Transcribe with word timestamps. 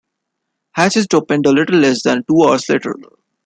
Hatches 0.71 1.05
opened 1.13 1.45
a 1.45 1.51
little 1.51 1.77
less 1.77 2.01
than 2.01 2.23
two 2.27 2.41
hours 2.41 2.67
later. 2.69 2.95